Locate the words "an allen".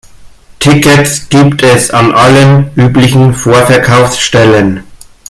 1.91-2.71